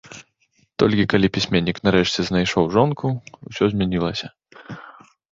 [0.83, 3.11] Толькі калі пісьменнік нарэшце знайшоў жонку,
[3.49, 4.27] усё змянілася.